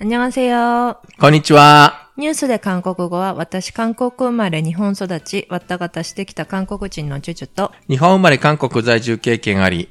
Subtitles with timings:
[0.00, 0.96] 안녕하세요。
[1.20, 2.08] こんにちは。
[2.16, 9.88] ニュースで韓国語は、私韓国生まれ日本育ち、わったがたしてきた韓国人のジュジュと、日本生まれ韓国在住経験あり、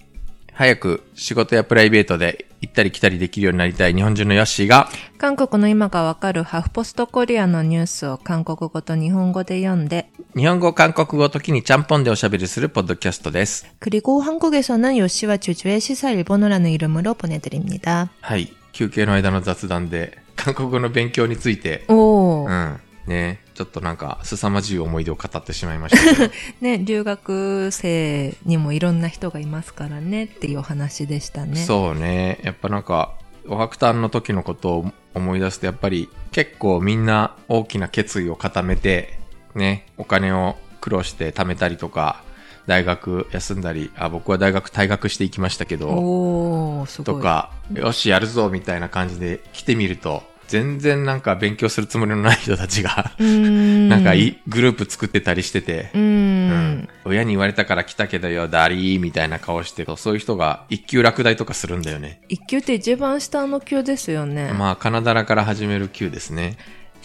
[0.53, 13.65] 早く仕事やプライベートで行ったり来たりできるようになりたい日本人のヨッシーが、韓国の今がわかるハフポストコリアのニュースを韓国語と日本語で読んで、日本語、韓国語、時にちゃんぽんでおしゃべりするポッドキャストです。
[13.79, 18.09] 그리고 한국에서는 요시와 주주의 시사 일본어라는 이름으로 보내드립니다.
[18.21, 18.53] はい。
[18.76, 22.78] 休憩の間の雑談で、韓国語の勉強について、 오, うん。
[23.06, 26.34] ねちょっとなんか、凄まじい思い出を語ってしまいましたけど。
[26.60, 31.56] ね、留学生にもいろんな人がいますからねっていうお話でしたね。
[31.56, 32.38] そうね。
[32.42, 33.14] やっぱなんか、
[33.48, 39.18] お白炭の時のことを思い出すと、やっぱり結構みんな大きな決意を固めて、
[39.54, 42.22] ね、お金を苦労して貯めたりとか、
[42.66, 46.86] 大学休んだり、あ、僕は大学退学していきましたけど。
[47.04, 53.12] とか、よし、やるぞ、みたいな感じで来てみると、全然なんか勉強するつもりのない人たちが。
[53.18, 56.88] なんかいいグループ作ってたりしててう、ーん。
[57.04, 62.20] 親に言われたから来たけどよ、ダリーみたいな顔して、そういう人が一級落第とかするんだよね。
[62.28, 64.52] 一級って一番下の級ですよね。
[64.52, 66.56] まあ、カナダラから始める級ですね。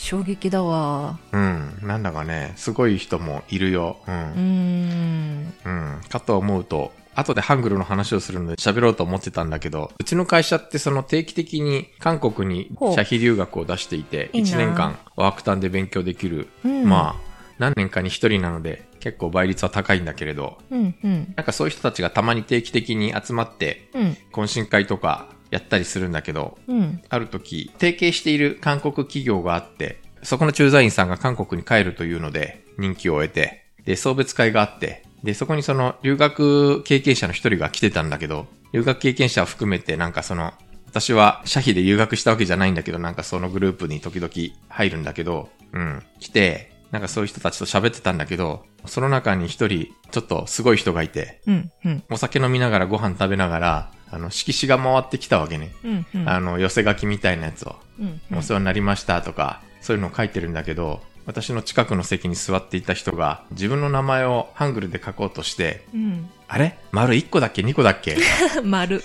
[0.02, 1.20] 衝撃だわ。
[1.32, 1.78] うん。
[1.84, 3.98] なんだかね、すごい人もいるよ。
[4.08, 5.44] ううーん。
[5.44, 5.54] ん。
[5.64, 6.02] うん。
[6.10, 16.48] かと思うと、後でハングルの話をするので喋ろうと思ってたんだけど、うちの会社ってその定期的に韓国に社費留学を出していて、いいな1年間ワークタンで勉強できる。
[16.66, 21.34] うんまあ、何年かに1人なので、結構倍率は高いんだけれど、うん、うん。
[21.36, 27.02] なんかそういう人たちがたまに定期的に集まって、うん、懇親会とかやったりするんだけど、うん。
[27.10, 40.54] ある時、提携している韓国企業があって、そこの駐在員さんが韓国に帰るというので、任期を終えて、で、送別会があって、で、そこにその留学経験者の一人が来てたんだけど、留学経験者を含めてなんかその、
[40.88, 44.32] 私は社費で留学したわけじゃないんだけど、なんかそのグループに時々
[44.70, 52.04] 入るんだけど、うん、来て、なんかそういう人たちと喋ってたんだけど、その中に一人、ちょっとすごい人がいて、うん、うん。
[52.10, 55.72] お酒飲みながらご飯食べながら、あの、色紙が回ってきたわけね。
[55.84, 56.30] うん、うん。
[56.30, 57.76] あの、寄せ書きみたいなやつを。
[58.00, 66.30] うん、うんお世話になりましたとか、そういうのを書いてるんだけど、私の近くの席に座っていた人が自分の名前をハングルで書こうとして、うん。
[66.48, 66.78] あれ？
[66.92, 68.18] 丸1個だっけ ?2 個だっけ？
[68.64, 69.02] 丸。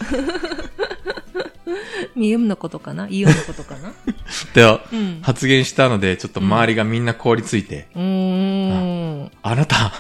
[2.15, 3.07] ミユムのことかな？
[3.11, 3.91] イオンのことかな？
[3.93, 3.93] っ
[4.55, 4.63] て
[4.93, 5.21] うん。
[5.23, 8.03] 発言したので、ちょっと周りがみんな凍りついて、うー
[9.25, 9.31] ん。
[9.43, 9.93] あなた、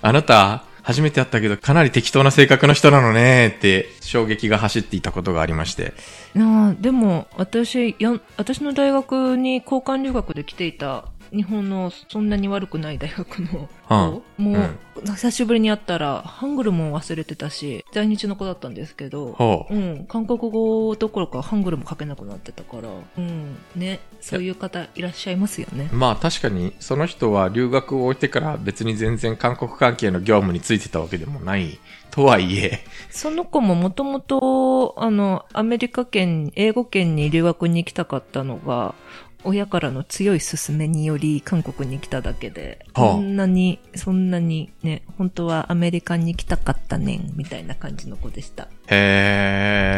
[0.00, 5.92] あなた、初めて会ったけど、かなり適当な性格の人なのねって、衝撃が走っていたことがありまして。
[6.32, 19.74] なあ、でも、私、やん、私の大学に交換留学で来ていた、日本のそんなに悪くない大学の子、もう、久しぶりに会ったら、ハングルも忘れてたし、在日の子だったんですけど、ほう。
[19.74, 25.88] うん、韓国語どころかハングルも書けなくなってたから、うん、ね、そういう方いらっしゃいますよね。
[25.92, 31.78] まあ確かに、その人は留学を終えてから別に全然韓国関係の業務についてたわけでもない。
[32.10, 38.94] とはいえ、その子ももともと、あの、アメリカ圏、英語圏に留学に行きたかったのが、
[39.44, 48.68] 親からの強い勧めにより韓国に来ただけで、はあそんなに、そんなにね、本当はアメリカに来たかったねん、みたいな感じの子でした。
[48.88, 49.94] へ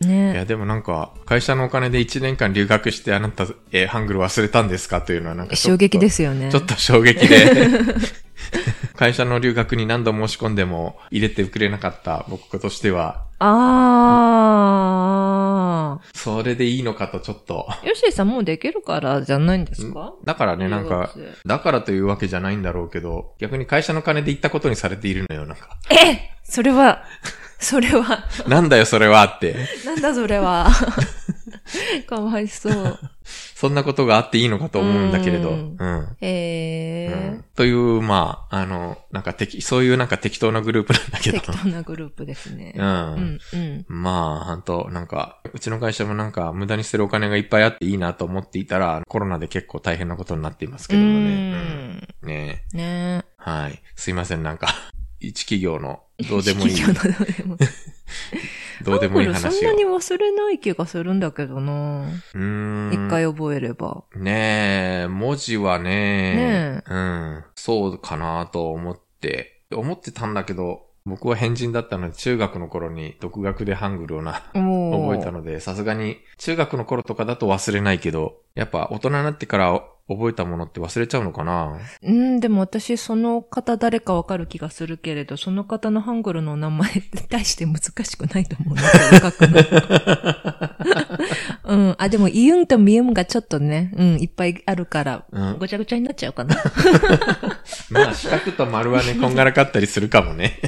[0.00, 0.04] ー。
[0.04, 5.02] いねや、でもなんか、会社のお金で1年間留学してあなた、えーハングル忘れたんですか？
[5.02, 5.56] というのはなんか。
[5.56, 6.50] 衝撃ですよね。
[6.50, 7.46] ちょっと衝撃で。
[8.96, 13.52] 会社の留学に何度申し込んでも入れてくれなかった僕としては、あ
[16.14, 17.66] それでいいのかとちょっと。
[17.82, 17.86] ー。
[17.86, 20.12] ヨッシーさんもうできるからじゃないんですか？
[20.24, 21.10] だからね、なんか
[21.46, 25.68] だからというわけじゃないんだろうけど、逆に会社の金で行ったことにされているのよ、なんか。
[25.90, 26.30] え？
[26.44, 27.04] それは、
[27.58, 29.56] それは、 なんだよ、それはって。
[29.86, 30.68] なんだそれは。
[32.06, 32.98] かわいそう。
[33.54, 35.50] そんなことがあっていいのかと思うんだけれど。
[35.50, 36.16] ううんん。
[36.20, 37.36] へー。
[37.36, 41.40] うんという、まあ、あの、なんか適、そういうなんか適当なグループなんだけど。
[41.40, 42.72] 適当なグループですね。
[42.76, 42.80] う。
[42.80, 43.84] うんん、うん。
[43.88, 51.18] まあ、ほんと、なんか、うちの会社もなんか、無駄に捨てるお金がいっぱいあっていいなと思っていたら、コロナで結構大変なことになっていますけどもね。
[51.18, 53.82] うんうんねねはい。
[53.96, 54.74] すいません、なんか、
[55.20, 57.68] 一企業の、どうでもいい、企業のどうでもいい。
[58.84, 59.50] どうでもいい話を。
[59.50, 62.92] そんなに忘れない気がするんだけどなうーん。
[62.92, 64.04] 一回覚えれば。
[64.16, 74.42] ねえ、文字はね、ねうん、そうかなと思って、思ってたんだけど、僕は変人だったので、中学の頃に独学でハングルをな。
[74.54, 79.82] 覚えたので、さすがに、中学の頃とかだと忘れないけど、やっぱ大人になってから
[80.14, 81.78] 覚えたものって忘れちゃうのかな？
[82.02, 89.62] うん、でも私、その方誰かわかる気がするけれど、その方のハングルの名前 に対して難しくないと思うんだけど、書くの。
[91.64, 96.56] うん、あ、でも、イユンとミユンがちょっとね、うん、いっぱいあるから、うんごちゃごちゃになっちゃうかな。
[97.90, 100.58] まあ、四角と丸はね、 こんがらかったりするかもね。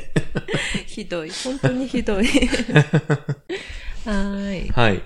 [0.86, 1.30] ひどい。
[1.30, 2.26] 本当にひどい。
[2.26, 4.70] はーい。
[4.70, 5.02] はい。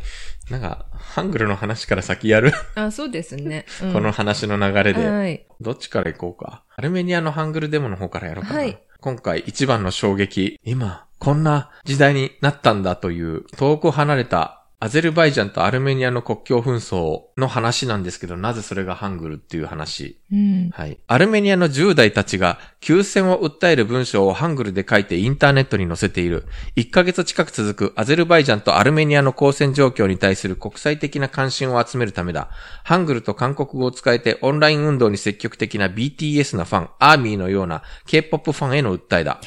[0.51, 3.65] なんか、ハングルの話から先やる、あ、そうですね。
[3.83, 5.09] うんこの話の流れで。
[5.09, 5.47] はい。
[5.61, 6.63] どっちから行こうか？
[6.77, 8.59] アルメニアのハングルデモの方からやろうかな。
[8.61, 10.59] はい今回一番の衝撃。
[10.65, 20.21] 今、こんな時代になったんだという、遠く離れたアゼルバイジャンとアルメニアの国境紛争の話なんですけど、なぜそれがハングルっていう話。
[20.33, 20.71] うん。
[20.71, 20.99] はい。
[21.07, 26.46] アルメニアの10代たちが休戦を訴える文章をハングルで書いてインターネットに載せている。
[26.76, 32.50] 1ヶ月近く続くアゼルバイジャンとアルメニアの交戦状況に対する国際的な関心を集めるためだ。
[32.84, 39.40] ハングルと韓国語を使えてオンライン運動に積極的な BTS なファン、アーミーのような K-POP ファンへの訴えだ。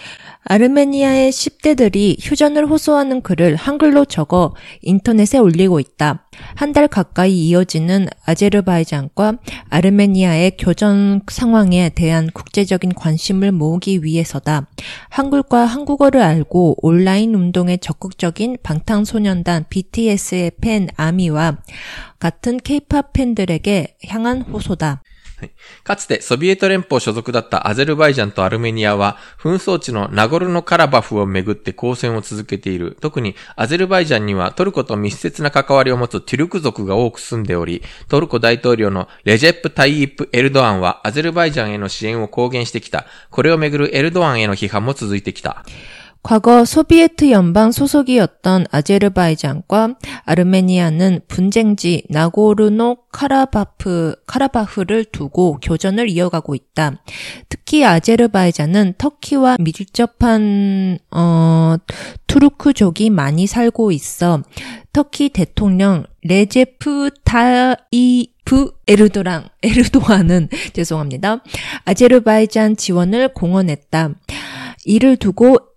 [0.49, 6.29] 아르메니아의 10대들이 휴전을 호소하는 글을 한글로 적어 인터넷에 올리고 있다.
[6.56, 9.40] 한 달 가까이 이어지는 아제르바이잔과
[9.70, 14.68] 아르메니아의 교전 상황에 대한 국제적인 관심을 모으기 위해서다.
[15.10, 21.58] 한글과 한국어를 알고 온라인 운동에 적극적인 방탄소년단 BTS의 팬 아미와
[22.20, 25.02] 같은 케이팝 팬들에게 향한 호소다.
[25.84, 32.98] かつてソビエト連邦所属だったアゼルバイジャンとアルメニアは紛争地のナゴルノカラバフをめぐって交戦を続けている。
[33.02, 43.06] 特にアゼルバイジャンにはトルコと密接な関わりを持つテュルク族が多く住んでおり、トルコ大統領のレジェップ・タイイップ・エルドアンはアゼルバイジャンへの支援を公言してきた。
[43.30, 45.66] これをめぐるエルドアンへの批判も続いてきた。
[46.24, 57.02] 과거 소비에트 연방 소속이었던 아제르바이잔과 아르메니아는 분쟁지 나고르노 카라바프, 카라바흐를 두고 교전을 이어가고 있다.
[57.50, 61.76] 특히 아제르바이잔은 터키와 밀접한, 어,
[62.28, 64.42] 투르크족이 많이 살고 있어
[64.94, 71.44] 터키 대통령 레제프 타이프 에르도랑, 에르도안은 죄송합니다.
[71.86, 74.12] 아제르바이잔 지원을 공언했다.
[74.86, 75.58] 이를 두고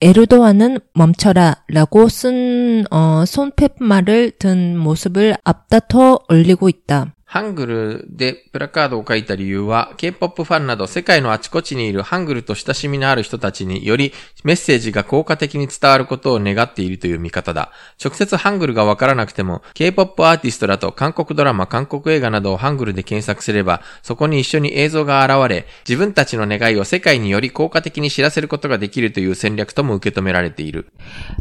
[0.00, 1.64] 에르도안은 멈춰라.
[1.68, 7.14] 라고 쓴, 어, 손팻말을 든 모습을 앞다퉈 올리고 있다.
[7.25, 14.11] ハングルでプラカードを書いた理由は、K-POP ファンなど世界のあちこちにいるハングルと親しみのある人たちにより
[14.43, 17.71] メッセージが効果的に伝わることを願っているという見方だ。
[18.03, 30.87] 直接ハングルがわからなくても、K-POP アーティストらと韓国ドラマ、韓国映画などをハングルで検索すれば、そこに一緒に映像が現れ、自分たちの願いを世界により効果的に知らせることができるという戦略とも受け止められている。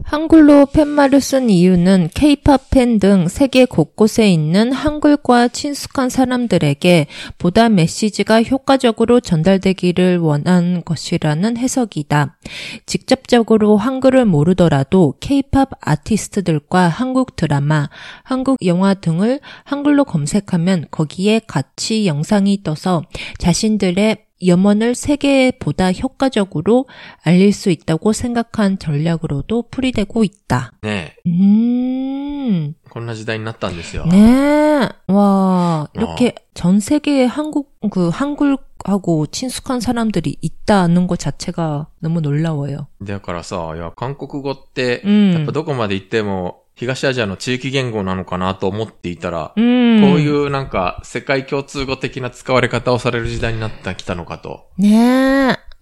[0.05, 7.70] 한글로 팻말을 쓴 이유는 K-팝 팬 등 세계 곳곳에 있는 한글과 친숙 한 사람들에게 보다
[7.70, 12.38] 메시지가 효과적으로 전달되기를 원한 것이라는 해석이다.
[12.86, 17.90] 직접적으로 한글을 모르더라도 K-팝 아티스트들과 한국 드라마,
[18.24, 23.04] 한국 영화 등을 한글로 검색하면 거기에 같이 영상이 떠서
[23.38, 26.87] 자신들의 염원을 세계보다 효과적으로
[27.23, 30.73] 알릴 수 있다고 생각한 전략으로도 풀이되고 있다.
[30.83, 34.05] ね 음, え、こんな時代になったんですよ。
[34.07, 34.89] 네.
[35.09, 42.87] 와, 이렇게 전 세계에 한국, 그, 한글하고 친숙한 사람들이 있다는 것 자체가 너무 놀라워요.
[43.03, 50.02] だからさ、いや、韓国語って、うんやっぱどこまで行っても、 東アジアの地域言語なのかなと思っていたら、 음.
[50.02, 54.68] こういうなんか世界共通語的な使われ方をされる時代になってきたのかと。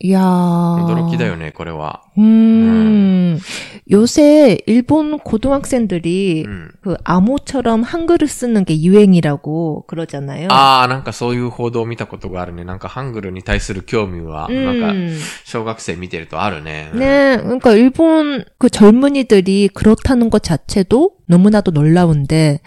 [0.02, 0.10] 네.
[0.10, 0.20] 이야.
[0.20, 2.02] 驚きだよね、これは。
[2.18, 3.38] 음.
[3.90, 6.70] 요새 일본 고등학생들이 うん。
[6.82, 10.48] 그 암호처럼 한글을 쓰는 게 유행이라고 그러잖아요.
[10.52, 12.64] あー、なんかそういう報道を見たことがあるね。
[12.64, 15.18] なんかハングルに対する興味は、なんか 음.
[15.44, 16.90] 小学生見てるとあるね。
[16.94, 22.60] 네, 그러니까 일본 그 젊은이들이 그렇다는 것 자체도 너무나도 놀라운데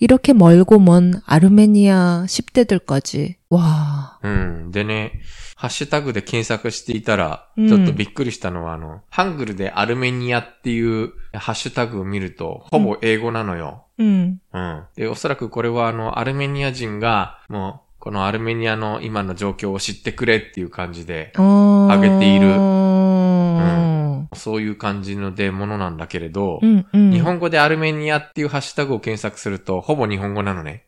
[0.00, 4.18] 이렇게 멀고 먼 아르메니아 10대들까지 와.
[4.22, 4.70] うん。
[4.70, 5.12] でね、
[5.59, 13.83] ハッシュタグで検索していたら、ちょっとびっくりしたのは、あの、ハングルでアルメニアっていうハッシュタグを見ると、ほぼ英語なのよ。
[13.97, 14.39] うん。
[14.53, 14.83] うん。
[14.95, 22.47] で、おそらくこれはあの、アルメニア人が、もう、このアルメニアの今の状況を知ってくれっていう感じで、あげている。
[22.47, 30.85] うんそういう感じのでものなんだけれど、うんうん、日本語でアルメニアっていうハッシュタグを検索すると、ほぼ日本語なのね。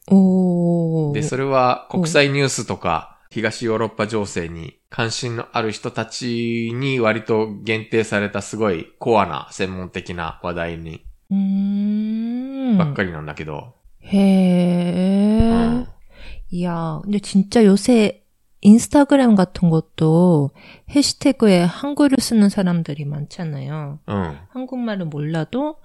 [1.14, 12.79] で、それは国際ニュースとか、東ヨーロッパ情勢に関心のある人たちに割と限定されたすごいコアな専門的な話題にうーん。
[12.79, 13.75] ばっかりなんだけど。
[14.01, 15.51] へえ.
[15.51, 15.87] 음.
[16.63, 18.23] 야, 근데 진짜 요새
[18.61, 20.51] 인스타그램 같은 것도
[20.91, 23.99] 해시태그에 한글을 쓰는 사람들이 많잖아요.
[24.07, 24.39] うん。
[24.51, 25.77] 한국말을 몰라도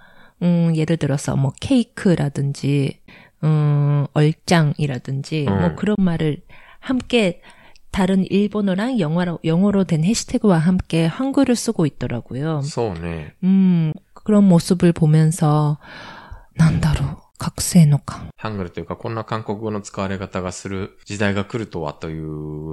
[0.42, 3.02] 음, 예를 들어서 뭐 케이크라든지
[3.44, 5.60] 음, 얼짱이라든지 음.
[5.60, 6.42] 뭐 그런 말을
[6.86, 7.42] 함께
[7.92, 12.62] 다른 일본어랑 영어로 영어로 된 해시태그와 함께 한글을 쓰고 있더라고요.
[12.64, 13.34] そうね。
[13.44, 15.78] 음, 그런 모습을 보면서
[16.56, 18.30] 난다로 각세노감.
[18.38, 22.26] ハングルというか、こんな韓国語の使われ方がする時代が来るとはという、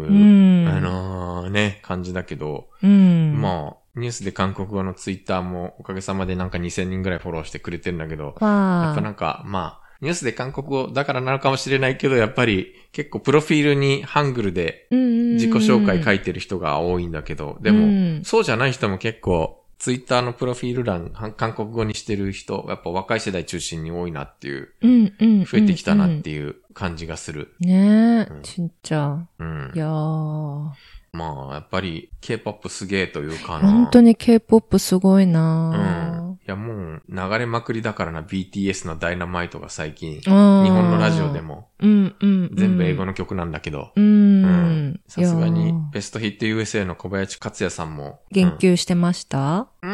[0.09, 0.69] 음.
[0.69, 3.35] あのーね、感じだけど、 음.
[3.41, 8.95] まあ、ニュースで韓国語のツイッターもおかげさまでなんか2000人ぐらいフォローしてくれてるんだけど、やっ 와.
[8.95, 27.56] ぱなんか、まあ、 ニュースで韓国語だからなのかもしれないけど、やっぱり結構プロフィールにハングルで自己紹介書いてる人が多いんだけど、でも、そうじゃない人も結構、ツイッターのプロフィール欄、韓国語にしてる人、やっぱ若い世代中心に多いなっていう、増えてきたなっていう感じがする。
[27.62, 29.30] ねえ、ちんちゃん。
[29.40, 29.72] うん。
[29.74, 30.70] いやー。
[31.14, 33.72] まあ、やっぱり K-POP すげえというかな。
[33.72, 36.28] 本当に K-POP すごいなー。
[36.28, 36.33] うん。
[36.48, 41.42] ないや、もう流れまくりだからな、BTS のダイナマイトが最近、日日本のラジオで。
[41.42, 42.52] もうん、うん。
[42.54, 45.00] 全部英語の曲なんだけど、うん。
[45.08, 48.20] さすがにベストヒット USA の小林克也さんも。
[48.32, 49.68] 言及してました？
[49.82, 49.94] うん、う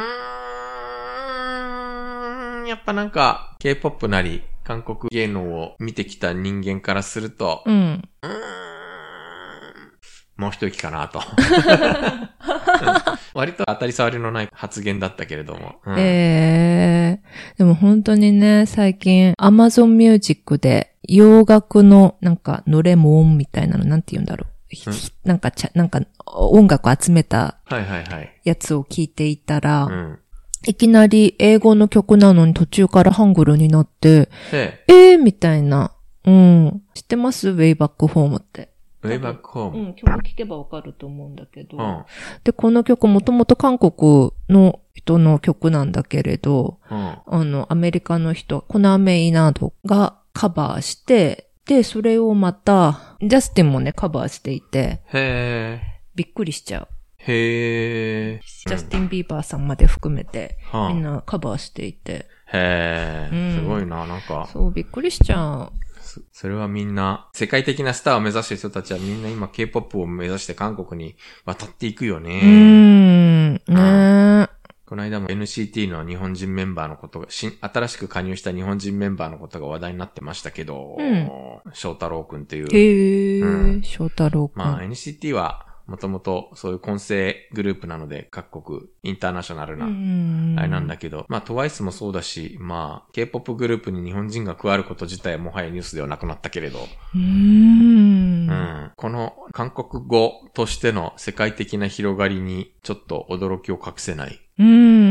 [2.61, 8.03] ーんやっぱなんか K-POP なり韓国芸能を見てきた人間からすると、うん。
[8.23, 8.31] うーん
[10.39, 11.19] もう一息かなと。
[11.19, 11.25] うん
[13.33, 15.75] 割と当たり障りのない発言だったけれども。
[15.85, 24.47] うんええでも本当にね、最近 Amazon Music で洋楽のなんかノレモンみたいなのなんて言うんだろう。
[25.27, 27.57] なんかちゃ、なんか音楽集めた。
[28.43, 30.19] やつを聞いていたら、うん。
[30.65, 35.91] いきなり英語の曲なのに途中からハングルになって、で、えー、みたいな。
[36.25, 36.81] うん。
[36.93, 37.49] 知ってます？
[37.49, 38.43] ウェイバックホーム。
[39.69, 41.77] うん、曲聴けばわかると思うんだけど。
[41.77, 42.05] うん。
[42.43, 46.97] で、この曲もともと韓国の人の曲なんだけれど、うん。
[46.97, 55.79] あの、アメリカの人、コナーメイなどがカバーして、で、それをまた、ジャスティンもね、カバーしていて、へ
[56.15, 56.87] びっくりしちゃう。
[57.19, 57.23] ー。
[57.31, 58.69] へー。
[58.69, 62.25] ジャスティン・ビーバーさんまで含めて、みんなカバーしていて。
[62.51, 63.55] あへうんー。
[63.59, 64.49] すごいな、なんか。
[64.51, 65.71] そう、びっくりしちゃう。
[66.09, 73.49] そそれはみんな、世界的なスターを目指してる人たちはみんな今 K-POP を目指して韓国に渡っていくようーね。
[73.49, 74.49] ん、ねえ。
[74.87, 81.29] この間も NCT の日本人メンバーのことが、新、新しく加入した日本人メンバーのことが話題になってましたけど、うん
[81.73, 82.67] 翔太郎くんっていう。
[82.75, 83.47] へえ、う
[83.77, 84.59] ん翔太郎くん。
[84.59, 98.49] まあ NCT はもともとそういう混成グループなので各国インターナショナルな、んあれなんだけど、まあ TWICE もそうだし、まあ K-POP グループに日本人が加わること自体はもはやニュースではなくなったけれど、うーん。
[98.49, 98.91] うん。
[98.95, 104.39] この韓国語としての世界的な広がりにちょっと驚きを隠せない。
[104.59, 105.08] うん。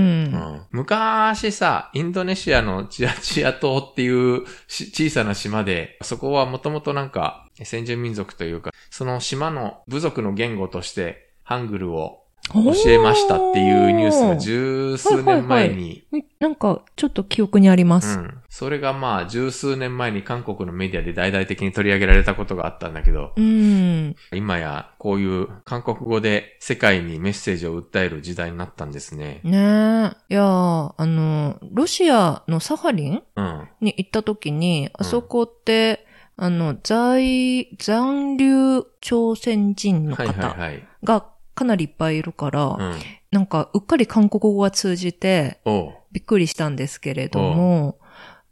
[0.70, 16.04] 昔さ、インドネシアのチアチア島っていう小さな島で、そこはもともとなんか先住民族というか、その島の部族の言語としてハングルを教えましたっていうニュースが十数年前に、
[16.40, 18.18] なんか、ちょっと記憶にあります。
[18.18, 18.38] うん。
[18.48, 24.16] それがまあ十数年前に韓国のメディアで大々的に取り上げられたことがあったんだけど、うん。
[24.32, 29.40] 今やこういう韓国語で世界にメッセージを訴える時代になったんですね。
[29.44, 29.58] ねえ。
[30.30, 33.68] いやーあの、ロシアのサハリンうん。
[33.80, 40.88] に行った時に、あそこって、あの、在、残留朝鮮人のはいはい方はい。
[41.04, 41.26] が
[41.58, 42.94] かなりいっぱいいるから、うん。
[43.32, 45.58] なんか、うっかり韓国語が通じて。
[46.12, 47.98] びっくりしたんですけれども、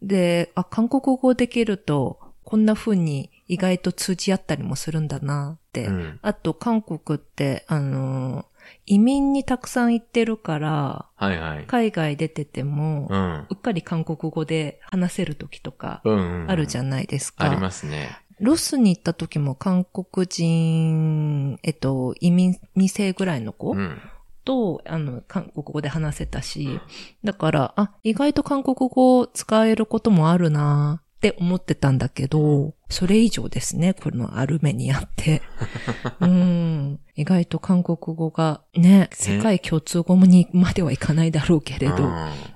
[0.03, 5.87] で、あ、韓国語できると、こんな風に意外と通じ合ったりもするんだなって。
[5.87, 6.19] うん。
[6.21, 8.45] あと、韓国って、あの、
[8.85, 11.65] 移民にたくさん行ってるから、はいはい。
[11.67, 13.47] 海外出てても、うん。
[13.49, 16.51] うっかり韓国語で話せる時とか、うん、うん。
[16.51, 17.45] あるじゃゃないですか。
[17.45, 18.11] ありますね。
[18.41, 23.99] ロスに行った時も韓国人、えっと、移民2世ぐらいの子、うん。
[24.45, 26.81] と、あの、韓国語で話せたし、
[27.25, 35.43] だから、あ、意外と韓国語を使えることもあるなって思ってたんだけど、それ以上ですね、このアルメニアって。
[36.21, 37.01] うん。
[37.17, 42.11] 意外と韓国語がね、世界共通語にまではいかないだろうけれど、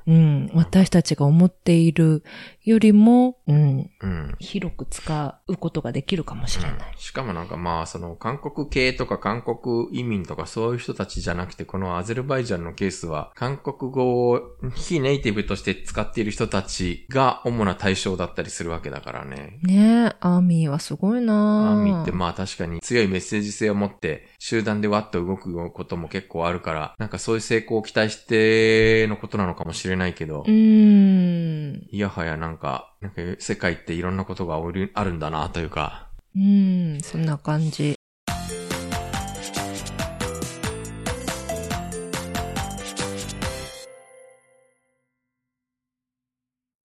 [0.07, 2.23] うん、私たちが思っている
[2.63, 6.73] よりも、うん、うん、広く使うことができるかもしれない。
[6.73, 14.43] うん、しかもなんかまあ、その韓国系とか韓国移民とかそういう人たちじゃなくて、このアゼルバイジャンのケースは、韓国語を
[14.75, 19.59] 非ネイティブとして使っている人たちが主な対象だったりするわけだからね。
[19.63, 31.87] ねえ、アーミーはすごいなアーミーってまあ確かに強いメッセージ性を持って、集団でわっと動くことも結構あるから、なんかそういう成功を期待してのことなのかもしれないけど、うん。
[31.91, 36.09] いやはやなんか、なんか世界っていろんなことがあるんだなというか。
[36.37, 37.97] うん、そんな感じ。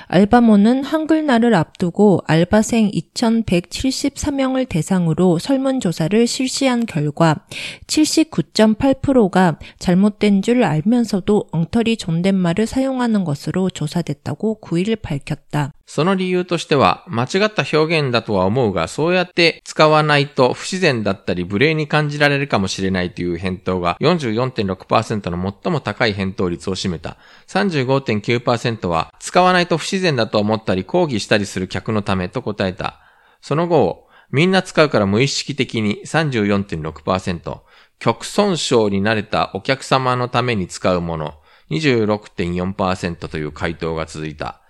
[0.08, 7.46] 알바몬은 한글날을 앞두고 알바생 2,173명을 대상으로 설문조사를 실시한 결과
[7.88, 15.74] 79.8%가 잘못된 줄 알면서도 엉터리 존댓말을 사용하는 것으로 조사됐다고 9일 밝혔다.
[15.94, 27.18] その理由としては、間違った表現だとは思うが、そうやって使わないと不自然だったり無礼に感じられるかもしれないという返答が44.6%の最も高い返答率を占めた。
[27.48, 33.02] 35.9%は、使わないと不自然だと思ったり抗議したりする客のためと答えた。
[33.42, 37.60] その後、みんな使うから無意識的に34.6%、
[38.00, 41.34] 極損傷に慣れたお客様のために使うもの
[41.70, 44.61] 26.4%という回答が続いた。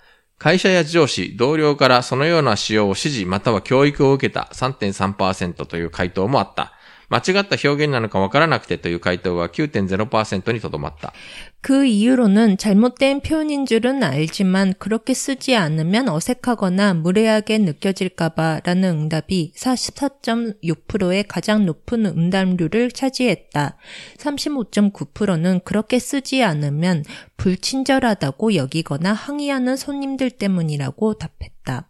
[0.41, 6.73] 会社や上司、同僚からそのような使用を指示または教育を受けた3.3%という回答もあった。
[7.10, 11.12] 間違った表現なのかわからなくてという回答は9.0%にとどまった。
[11.60, 21.66] 그 이유로는 잘못된 표현인 줄은 알지만 그렇게 쓰지 않으면 어색하거나 무례하게 느껴질까봐 라는 응답이 44.6%의 가장
[21.66, 23.76] 높은 응답률을 차지했다.
[24.18, 27.04] 35.9%는 그렇게 쓰지 않으면
[27.36, 31.88] 불친절하다고 여기거나 항의하는 손님들 때문이라고 답했다.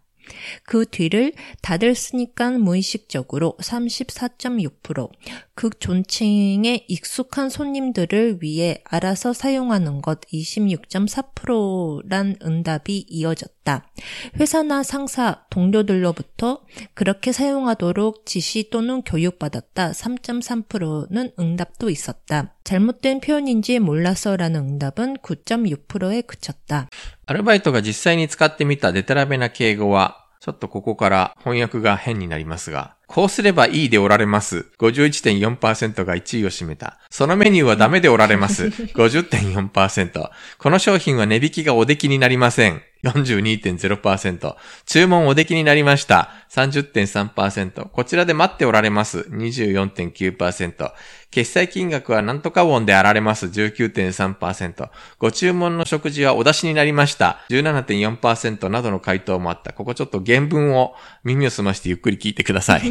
[0.64, 5.08] 그 뒤를 다들 쓰니까 무의식적으로 34.6%,
[5.54, 13.61] 극 존칭에 익숙한 손님들을 위해 알아서 사용하는 것 26.4%란 응답이 이어졌다.
[14.39, 16.61] 회사나 상사, 동료들로부터
[16.93, 19.91] 그렇게 사용하도록 지시 또는 교육받았다.
[19.91, 22.53] 3.3%는 응답도 있었다.
[22.63, 26.89] 잘못된 표현인지 몰라서라는 응답은 9.6%에 그쳤다.
[27.25, 34.67] アルバイトが実際に使ってみたデタラメな敬語はちょっとここから翻訳が変になりますが、こうすればいいでおられます。
[34.79, 36.99] 51.4%が1位を占めた。
[37.09, 38.67] そのメニューはダメでおられます。
[38.67, 40.29] 50.4%。
[40.57, 42.81] この商品は値引きがおできになりません。
[43.04, 44.56] 42.0%。
[44.86, 46.30] 注文おできになりました。
[46.51, 47.89] 30.3%。
[47.89, 49.27] こちらで待っておられます。
[49.31, 50.91] 24.9%。
[51.29, 53.47] 決済金額は何とかウォンであられます。
[53.47, 54.89] 19.3%。
[55.19, 57.39] ご注文の食事はお出しになりました。
[57.49, 59.73] 17.4%などの回答もあった。
[59.73, 62.81] ここちょっと原文を耳を澄ましてゆっくり聞いてください。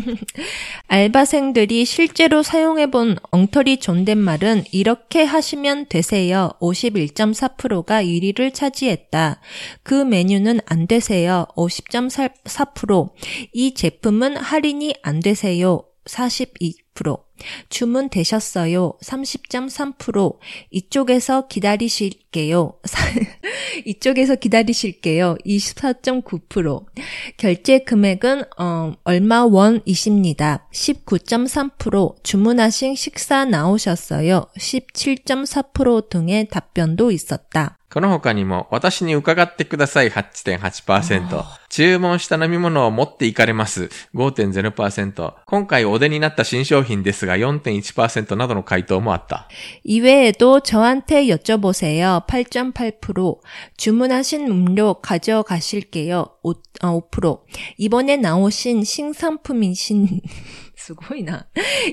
[0.88, 6.53] 알바생들이 실제로 사용해본 엉터리 존댓말은 이렇게 하시면 되세요.
[6.61, 9.40] 51.4%가 1위를 차지했다.
[9.83, 11.47] 그 메뉴는 안 되세요.
[11.57, 13.11] 50.4%.
[13.52, 15.84] 이 제품은 할인이 안 되세요.
[16.06, 17.24] 42%.
[17.70, 18.98] 주문 되셨어요.
[19.04, 20.38] 30.3%.
[20.70, 22.80] 이쪽에서 기다리실게요.
[23.86, 25.38] 이쪽에서 기다리실게요.
[25.46, 26.86] 24.9%.
[27.38, 30.68] 결제 금액은 어, 얼마 원이십니다.
[30.74, 32.24] 19.3%.
[32.24, 34.48] 주문하신 식사 나오셨어요.
[34.58, 37.78] 17.4% 등의 답변도 있었다.
[37.90, 41.45] この他にも、私に伺ってください8.8%。
[41.71, 45.35] 注文した飲み物を持っていかれます5.0%。
[45.47, 49.49] 今回お出になった新商品ですが4.1%などの回答もあった。
[49.85, 52.27] 이외에도 저한테 여쭤보세요.
[52.27, 53.38] 8.8%.
[53.77, 56.29] 주문하신 음료 가져가실게요.
[56.42, 57.40] 5, 아, 5%.
[57.79, 60.21] 이번에 나오신 신상품이신
[60.77, 61.47] すごいな.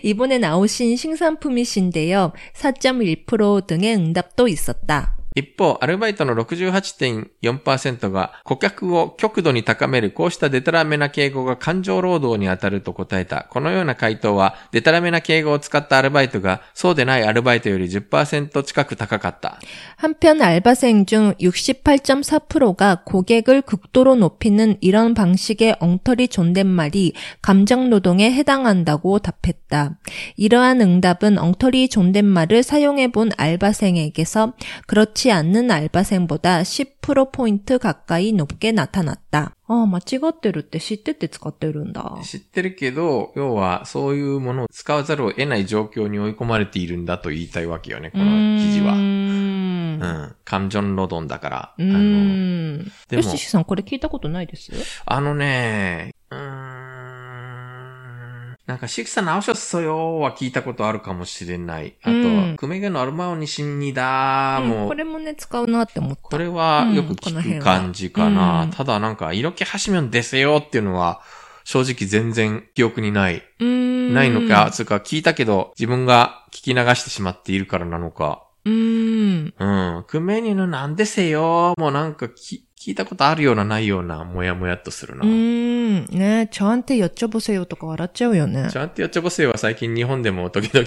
[0.03, 2.33] 이번에 나오신 신상품이신데요.
[2.55, 5.15] 4.1% 등의 응답도 있었다.
[5.37, 13.47] 一方、アルバイトの68.4%が顧客を極度に高めるこうしたデタラメな敬語が感情労働に当たると答えた。
[13.49, 19.57] このような回答は、デタラメな敬語を使ったアルバイトがそうでないアルバイトより10%近く高かった。
[19.97, 29.97] 한편 알바생 중 68.4%가 고객을 극도로 높이는 이런 방식의 엉터리 존댓말이 감정노동에 해당한다고 답했다.
[30.35, 34.53] 이러한 응답은 엉터리 존댓말을 사용해본 알바생에게서
[34.85, 39.52] 그렇지 해지않는 알바생보다 10%포인트 가까이 높게 나타났 다.
[39.68, 42.16] ああ、間違ってるって知ってて使ってるんだ。
[42.24, 48.24] 知ってるけど、要はそういうものを使わざるを得ない状況に追い込まれているんだと言いたいわけよね、この
[48.58, 48.94] 記事は。
[48.94, 50.36] う、うん。
[50.44, 51.74] 感情の論だから。
[51.76, 52.84] うん。
[53.08, 53.22] でも。
[53.22, 54.72] よししさんこれ聞いたことないです？
[55.04, 56.38] あのね、うん。
[58.68, 61.94] なんか、シクサ直しょっそよは聞いたことあるかもしれない。
[62.02, 66.20] あとは、クメゲのアルマオニシンニダも、うん、これもね、使うなって思った。
[66.20, 68.64] これはよく聞く感じかな。
[68.64, 71.22] うん、ただなんか、色気はしみょんですよっていうのは、
[71.64, 73.42] 正直全然記憶にない。
[73.58, 78.44] ないのか、つうか聞いたけど、自分が聞き流してしまっているからなのか。
[78.66, 79.54] うん。
[79.58, 79.64] う
[80.00, 80.04] ん。
[80.06, 85.24] クメニューのなんですよもうなんか聞いたことあるようなないような、もやもやっとするな。
[85.24, 85.77] うん。。
[86.10, 88.68] ねちゃんてやっちゃぼせよとか笑っちゃうよね。
[88.70, 90.86] ちゃんてやっちゃぼせよは最近日本でも 時々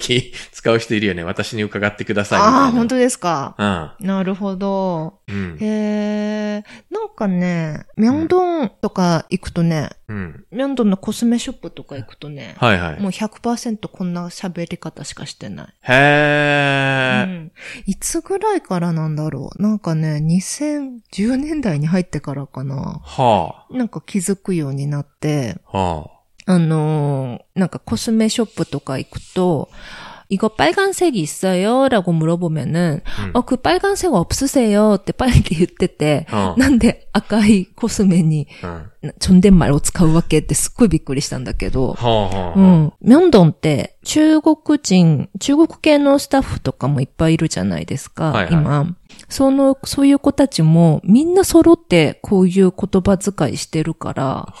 [0.52, 1.24] 使う人いるよね。
[1.24, 2.58] 私に伺ってくださいみたいな。
[2.58, 3.54] ああ、本当ですか。
[3.58, 4.06] うん。
[4.06, 5.18] なるほど。
[5.28, 6.64] うん、へえ。
[6.90, 13.00] なんかね、ミョンドンとか行くとね、うん、ミョンドンのコスメショップとか行くとね、はいはい。
[13.00, 15.66] もう100%こんな喋り方しかしてない。
[15.80, 17.52] へえ、うん。
[17.86, 19.62] いつぐらいからなんだろう。
[19.62, 23.00] なんかね、2010年代に入ってからかな。
[23.02, 23.74] はあ。
[23.74, 25.77] なんか気づくようになって、あ。
[25.77, 26.11] は
[26.49, 29.69] あのーなんかコスメショップとか行くと、
[30.29, 31.89] 이거빨간색이있어요?
[31.89, 33.25] 라고 물어보면은, あ。
[33.25, 34.95] うん 어, 그 빨간색 없으세요?
[34.95, 39.13] って빨리言ってて、うんなんで赤いコスメにうん。
[39.19, 42.59] 존댓말を使うわけってすっごいびっくりしたんだけど、はあはあ。
[42.59, 42.61] う。
[42.61, 42.93] ん。
[43.01, 48.95] ミョンドンって中国人、中国系のスタッフとかもいっぱいいるじゃないですか、はいはい今。
[49.28, 54.54] その、そういう子たちもみんな揃ってこういう言葉遣いしてるから。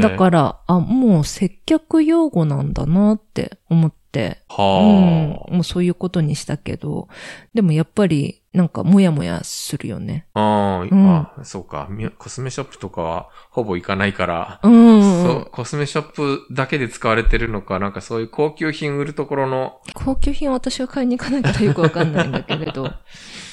[0.00, 4.04] だから、あ、もう接客用語なんだなって思って、うん
[4.48, 5.46] は。
[5.50, 7.08] もうそういうことにしたけど、
[7.52, 10.26] でもやっぱり、なんかもやもやするよね。
[10.34, 10.40] あ。
[10.40, 11.88] ああ、うんあそうか。
[11.90, 15.24] みコスメショップとかはほぼ行かないから、うん。
[15.24, 22.92] そう、コスメショップだけで使われてるのか、なんかそういう高級品売るところの、高級品は私は買いに行かないからよくわかんないんだけれど。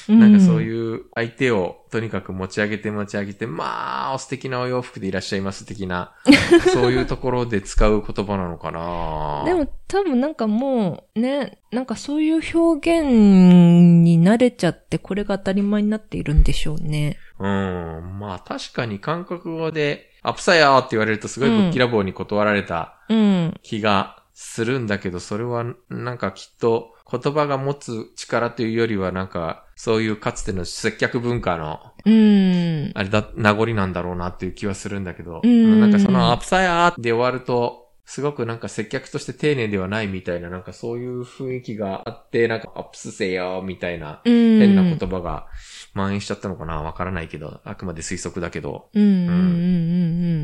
[0.08, 6.14] なんかそうういう相手をとにかく持ち上げて持ち上げて、まあ、お素敵なお洋服でいらっしゃいます的な、
[6.72, 9.44] そういうところで使う言葉なのかなん。
[9.44, 17.18] でも多分なんかもうね、なんかそういう表現に慣れちゃってこれが当たり前になっているんでしょうね。
[17.38, 18.18] うん。
[18.18, 23.54] まあ確かに韓国語で、アップサヤーって言われるとすごいぶっきらぼうに断られたうん。
[23.62, 32.92] 気がするんだけど、それはなんかきっと言葉が持つ力というよりはなんか、そういうかつての接客文化の、うん。
[32.94, 35.80] あれだ、名残なんだろうなっていう気はするんだけど、うん。
[35.80, 44.58] なんかそのアップサヤーで終わると、すごくなんか接客として丁寧ではないみたいな、なんかそういう雰囲気があって、なんかアップスせよみたいなうん。
[44.60, 45.48] 変な言葉が
[45.94, 48.88] 蔓延しちゃったのかなわからないけど、あくまで推測だけど。
[48.94, 49.02] うん。
[49.02, 49.30] うん。
[49.30, 49.32] う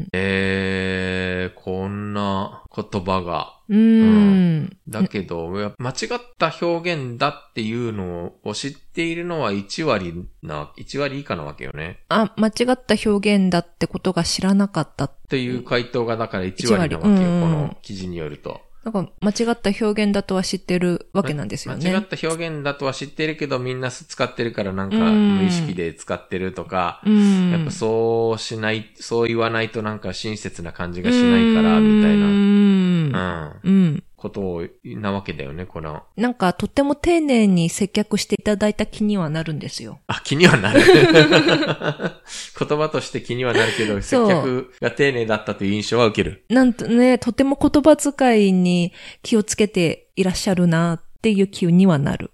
[0.01, 0.09] ん。
[0.13, 1.18] えー、
[1.49, 3.59] こんな言葉が。
[3.69, 4.09] うんうん。
[4.09, 4.15] う
[4.61, 4.77] ん。
[4.89, 12.01] だけど、や間違った表現だっていうのを知っているのは1割な、1割以下なわけよね。
[12.09, 15.05] あ、間違った表現だってことが知らなかった。
[15.05, 18.68] っていう回答がだから1割なわけよ、この記事によると。
[18.89, 21.91] なんか間違った表現だとは知ってるわけなんですよね。
[21.91, 27.51] 間違った表現だとは知ってるけど、みんな使ってるからなんかうん無意識で使ってるとか、うん。
[27.53, 33.13] やっぱそうしない、そう言わないとなんか親切な感じがしないから、みたいな、うん。
[33.13, 34.05] うん、うん。
[34.19, 36.03] ことを、なわけだよね、この。
[36.17, 40.01] なんか、とっても丁寧に接客していただいた気にはなるんですよ。
[40.09, 40.81] あ、気にはなる。
[42.59, 46.45] 言葉として気にはなるけど、接客が丁寧だったという印象は受ける。
[46.49, 52.31] なんとね、とても言葉遣いに気をつけていらっしゃるなっっていう気にはなる。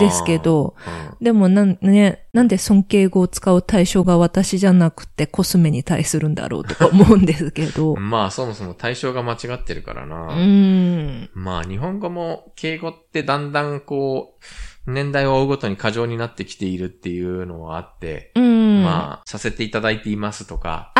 [0.00, 7.96] ですけ、ど、うんでもなん、ね、なんで尊敬語を使う対象が私じゃなくてコスメに対するんだろうとか思うんですけど。
[8.00, 10.16] まあそもそも対象が間違ってるからうな。
[10.36, 11.30] ーん。
[11.34, 14.38] まあ日本語も敬語ってだんだんこ
[14.86, 18.84] う、年代を追うごとに過剰になってきているっていうのはあって、うん。
[18.84, 20.92] まあさせていただいていますとか、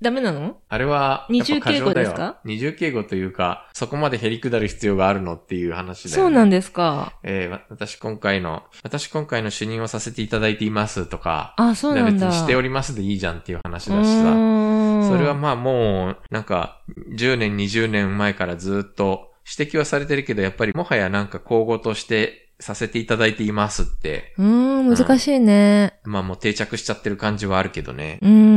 [0.00, 0.58] ダメなの？
[0.68, 2.40] あれは、二重敬語ですか？
[2.44, 6.22] 二重敬語というか、そこまで減り下る必要があるのっていう話だよね。
[6.22, 7.14] そうなんですか。
[7.22, 12.10] えーわ私今回の、私今回の主任をさせていただいていますとか、あ、そうなんだ。
[12.12, 14.22] 別にしておりますでいいじゃんっていう話うだしさ。
[15.08, 16.80] それはまあもう、なんか、
[17.16, 25.98] 10年、20年前からずっと指摘はされてるけど、やっぱりもはやなんか口語としてさせていただいていますって、うーん、難しいね。
[26.04, 28.18] まあもう定着しちゃってる感じはあるけどね。
[28.22, 28.53] うーん。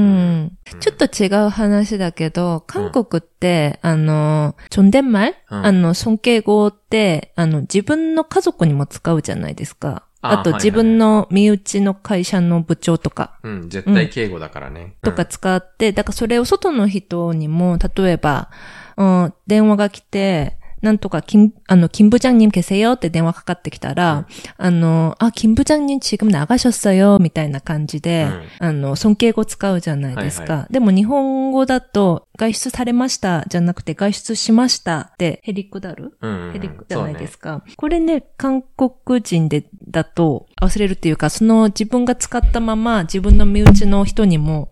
[0.80, 5.12] ちょっと違う話だけど、韓国って、あの、ちょんでん。
[5.12, 10.04] まい、あの、尊敬語って、あの、自分の家族にも使うじゃないですか。
[10.22, 13.40] あと自分の身内の会社の部長とか。
[13.44, 14.96] うん、絶対敬語だからね。
[15.04, 18.50] とか使って、だからそれを外の人にも、例えば、
[18.98, 28.27] うん、電話が来て、なんとか、金、あの、金部長님계세요って電話かかってきたら、あの、あ、金部長님지금나가셨어요みたいな感じで、
[28.61, 30.55] うんあの、尊敬語使うじゃないですか。
[30.55, 36.18] はいでも日本語だと、 外出されましたじゃなくて、外出しましたって、ヘリクダル？
[36.22, 36.46] うん。
[36.46, 36.54] うん。
[36.54, 37.64] ヘリクじゃないですか。
[37.76, 44.70] これね、韓国人で、だと忘れるっていうか、その自分が使ったまま自分の身内の人にも、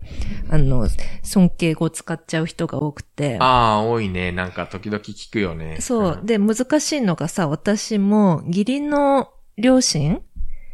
[0.48, 0.88] あの、
[1.22, 3.38] 尊敬語を使っちゃう人が多くて。
[3.40, 4.30] ああ、多いね。
[4.30, 5.78] なんか時々聞くよね。
[5.80, 6.20] そう。
[6.24, 10.22] で、難しいのがさ、私も義理の両親、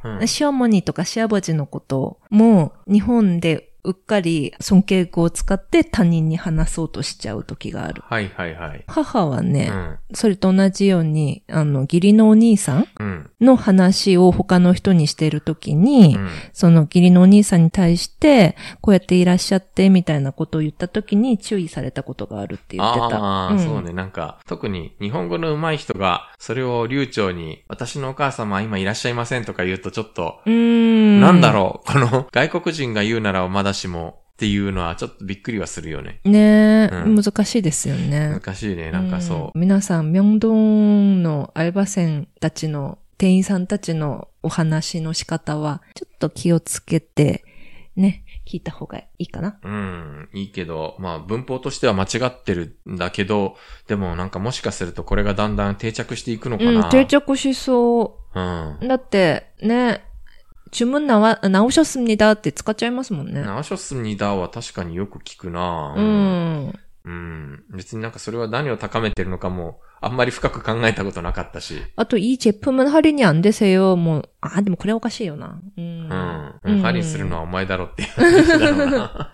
[0.05, 0.19] うん。
[0.19, 0.29] うん。
[0.29, 8.03] シアモニーとかシアボジのことも日本でうっかり尊敬語を使って他人に話そうとしちゃう時がある。
[8.07, 8.85] はいはいはい。
[8.87, 9.99] 母はね、うん。
[10.15, 13.31] それと同じように、あの、義理のお兄さんうん。
[13.41, 16.29] の話を他の人にしているときに、うん。
[16.53, 23.05] その義理のお兄さんに対して、こうやっていらっしゃってみたいなことを言ったときに注意されたことがあるって言ってた。
[23.05, 23.93] ああ、んそうね。
[23.93, 31.21] なんか、特に日本語の上手い人が、それを流暢に、私のお母様は今いらっしゃいませんとか言うとちょっと、うーん。
[31.21, 36.21] なんだろう、この外国人が言うならまだしもっていうのはちょっとびっくりはするよね。
[36.25, 36.31] う。
[36.31, 38.41] ねえ、うん難しいですよね。
[38.43, 38.91] 難しいね。
[38.91, 39.59] なんかそう。
[39.59, 47.45] 皆さん、明洞のアルバ船たちの、店員さんたちのお話の仕方は、ちょっと気をつけて、
[47.95, 49.59] ね、聞いた方がいいかな。
[49.63, 53.57] うん、いいけど、まあ文法としては間違ってるんだけど、
[53.87, 56.71] でもなんかもしかするとこれがだんだん定着していくのかな。
[56.71, 58.79] うん、定着しそうん。
[58.81, 58.89] う。
[58.89, 60.05] だって、ね、
[60.72, 63.42] 注文なわ、直しょすみだって使っちゃいますもんね。
[63.42, 66.02] ナーショスニダは確かによく聞くなう。
[66.02, 66.74] ん。
[67.06, 67.64] うん。
[67.74, 71.82] 別になんかそれは何を高めてるのかも、あんまり深く考えたことなかったし。
[71.96, 73.96] あと、いい제품은할인이안되세요。
[73.96, 75.60] もう、あ、でもこれおかしいよな。
[75.78, 76.60] うん。
[76.64, 76.82] うん。
[76.82, 79.34] ハリーするのはお前だろっていう話だろうな。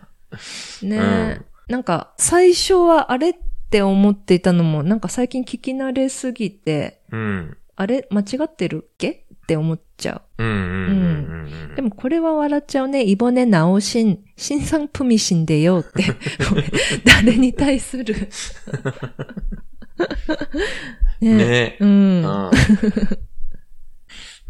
[0.84, 1.02] ねえ、う
[1.42, 3.34] んなんか、最初はあれっ
[3.70, 7.58] て思っていたのも、なんか最近聞き慣れすぎて、うん。
[7.76, 11.76] あれ間違ってるっけ って思っちゃうんうんうんうんう。
[11.76, 13.04] でもこれは笑っちゃうね。
[13.04, 16.04] 이번에나오신新상품이신데요って。
[16.46, 16.64] これ
[17.04, 18.16] 誰に対する
[21.22, 21.90] ねねうん。
[21.90, 22.24] うん。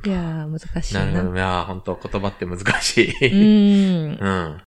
[0.05, 1.05] いやー、難しいな。
[1.05, 1.35] なるほど。
[1.35, 3.29] いやー、本当言葉って難しうい。
[3.29, 4.17] ん。
[4.19, 4.61] うん。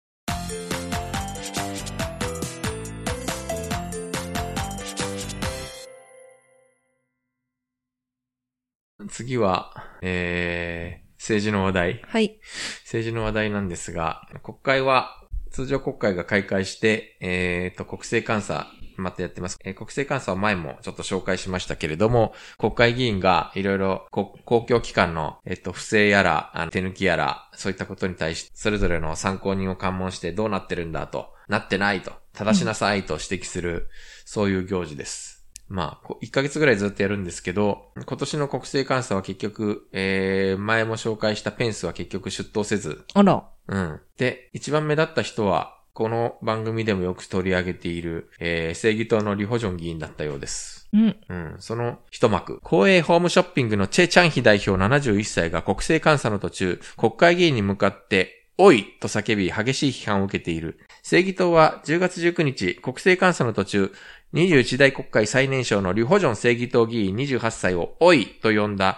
[9.09, 12.01] 次は、えー、政治の話題。
[12.07, 12.39] はい。
[12.83, 19.57] 政治の話題なんですが、国会は、通常国会が開会して、えーと、国政監査、またやってます。
[19.63, 33.89] えー国政監査は前もちょっと紹介しましたけれども、国会議員がいろいろこ公共機関の、えっと、不正やら、あの手抜きやら、そういったことに対して、それぞれの参考人を喚問してどうなってるんだと、なってないと、正しなさいと指摘する、
[34.25, 35.36] そういう行事です。
[35.69, 43.43] まあ、こ1ヶ月ぐらいずっとやるんですけど、今年の国政監査は結局、えー、前も紹介したペンスは結局出頭せず、あら。
[43.67, 43.99] うん。
[44.17, 50.87] で、一番目立った人は、この番組でもよく取り上げている、えー、正義党のリホジョン議員だったようです。
[50.93, 51.17] うん。
[51.27, 51.55] うん。
[51.59, 52.59] その一幕。
[52.61, 60.79] 公営ホームショッピングのチェ・チャンヒ代表71歳が国政監査の途中、国会議員に向かって、おいと叫び激しい批判を受けている。
[61.03, 63.91] 正義党は10月19日、国政監査の途中、
[64.33, 68.97] 21代国会最年少のリホジョン正義党議員28歳をおいと呼んだ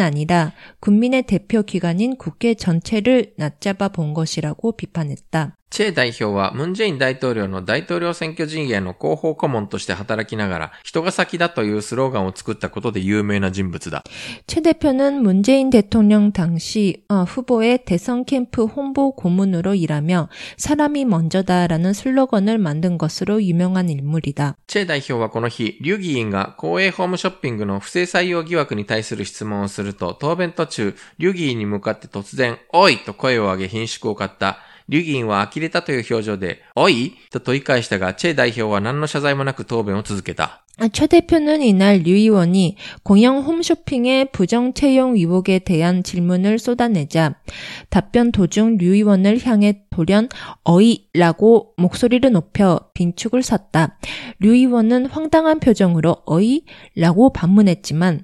[0.00, 5.56] 아니라 국민의 대표 기관인 국회 전체를 낮잡아 본 것이라고 비판했다.
[5.71, 14.03] チェ代表はムンジェイン大統領の大統領選挙陣営の広報顧問として働きながら人が先だというスローガンを作ったことで有名な人物だ。
[14.47, 22.57] 최 대표는 문재인 대통령 당시 어, 후보의 대선 캠프 홍보 고문으로 일하며 사람이 먼저다라는 슬로건을
[22.57, 24.55] 만든 것으로 유명한 인물이다.
[24.67, 34.59] チェ代表はこの日、劉議員が公営ホームショッピングの不正採用疑惑に対する質問をすると、答弁途中、劉議員に向かって突然、おいと声を上げ品縮を買った。
[34.87, 40.63] 劉議員は呆れたという表情で、おいと問い返したが、チェ代表は何の謝罪もなく答弁を続けた。
[40.79, 47.33] 아, 최 대표는 이날 류 의원이 공영 홈쇼핑의 부정 채용 의혹에 대한 질문을 쏟아내자
[47.89, 50.29] 답변 도중 류 의원을 향해 돌연
[50.63, 53.97] 어이라고 목소리를 높여 빈축을 섰다.
[54.39, 58.23] 류 의원은 황당한 표정으로 어이라고 반문했지만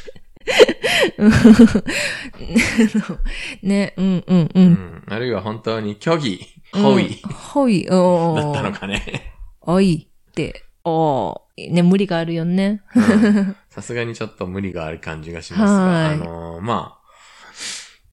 [3.62, 4.62] 네, 음, 음, う 음.
[4.72, 5.02] ん。
[5.08, 6.40] あるいは本当に虚偽、
[6.72, 7.20] ホイ
[7.54, 8.34] 허위, 어.
[8.34, 9.32] だ ったのかね。
[9.62, 10.52] 어이, 때,
[10.84, 16.98] 어, 네, 무리가 あるよね.うんさすがにちょっと無理がある感じがしますが、はいあのーま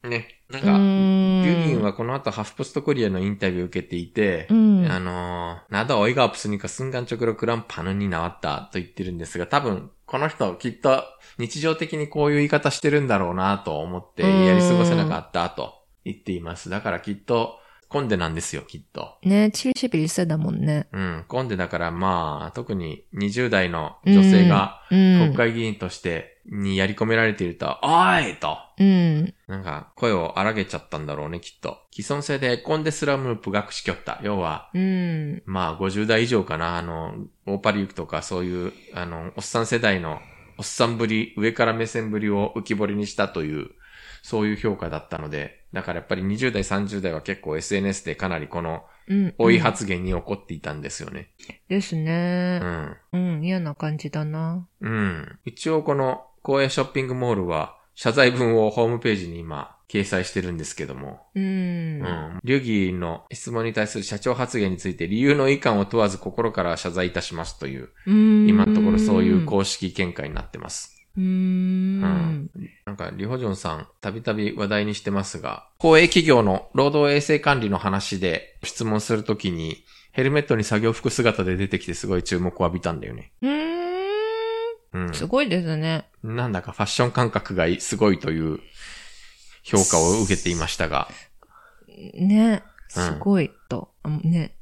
[0.03, 11.03] あ、ね、なんうか、ーんリュウギンはこの後ハフポストコリアのインタビューを受けていて、うんあのー、나도 어이가 없으니까 순간적으로 그런 반응이 나왔다と言ってるんですが、多分、この人きっと
[11.38, 15.74] 日常的にこういう言い方してるんだろうなと思って、うんやり過ごせなかったと
[16.04, 16.68] 言っています。
[16.70, 19.14] だからきっと、コンデなんですよ、きっと。
[19.24, 25.18] 네, 71세だもんね.うん、コンデだからまあ、特に20代の女性がうん。
[25.32, 27.88] 国会議員としてにやり込められていると、お
[28.20, 29.34] いと、うん。
[29.46, 31.78] なんか声を荒げちゃったんだろうね、きっと。
[31.90, 34.20] 既存性でコンデスラムープ学しきょった。
[34.22, 35.42] 要は、うん。
[35.46, 37.14] まあ50代以上かな、あの、
[37.46, 40.20] オーパリュークとかそういう、あの、おっさん世代の
[40.58, 43.70] おっさんぶり、上から目線ぶりを浮き彫りにしたという、
[44.22, 49.34] そういう評価だったので、だからやっぱり20代、30代は結構 SNS でかなりこの、うん。
[49.38, 51.30] 追い発言に怒っていたんですよね。
[51.68, 52.58] ですうね。
[52.58, 52.96] ん。
[53.12, 54.68] うん、嫌な感じだな。
[54.82, 55.38] うん。
[55.46, 61.42] 一応この公営ショッピングモールは謝罪文をホームページに今掲載してるんですけども、うん。
[61.42, 61.46] う
[62.04, 62.38] ん。
[62.44, 68.48] 劉議員の質問に対する社長発言について理由の遺憾を問わず心から謝罪いたしますという、うん。
[68.48, 70.94] 今のところそういう公式見解になってます。
[71.16, 72.50] うーうんん。
[72.84, 83.32] なんか、リホジョンさん、たびたび話題にしてますが、公営企業の労働衛生管理の話で質問するときに、ヘルメットに作業服姿で出てきてすごい注目を浴びたんだよね。
[83.42, 83.50] うー
[84.92, 85.14] うんん。。
[85.14, 86.06] すごいですね。
[86.22, 88.60] なんだかファッション感覚がすごいという
[89.68, 91.08] 評価を受けていましたが、
[92.14, 92.62] ね。
[92.88, 93.90] すごいと。
[94.02, 94.54] あね。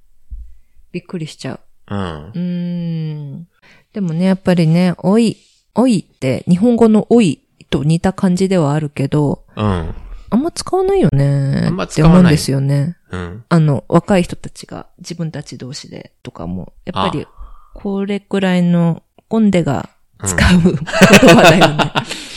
[0.90, 1.94] びっくりしちゃう。
[1.94, 2.32] うんう。
[2.34, 3.48] ーん。
[3.92, 5.36] でもね、やっぱりね、おい、
[5.76, 9.64] おいって、日本語のおいと似た感じではあるけど、うん。
[9.64, 9.94] あ
[10.28, 11.62] あんま使わないよね。
[11.66, 12.96] あんまって使わない思うんですよね。
[13.10, 13.44] うん。
[13.48, 17.26] あの、若い人たちが自分たち同士でとかも、やっぱり、
[17.74, 19.88] これくらいのコンデが
[20.24, 21.92] 使う言葉だよね。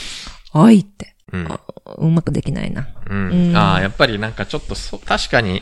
[0.53, 1.15] おいって。
[1.31, 1.47] うん。
[1.97, 2.87] うまくできないな。
[3.09, 3.49] うん。
[3.49, 5.61] うんああ、やっぱりなんかちょっとそ、確かに、